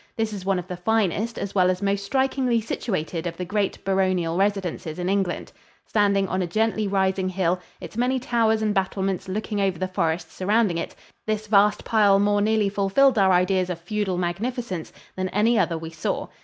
[0.17, 3.85] This is one of the finest as well as most strikingly situated of the great
[3.85, 5.51] baronial residences in England.
[5.85, 10.33] Standing on a gently rising hill, its many towers and battlements looking over the forests
[10.33, 10.95] surrounding it,
[11.27, 15.91] this vast pile more nearly fulfilled our ideas of feudal magnificence than any other we
[15.91, 16.27] saw.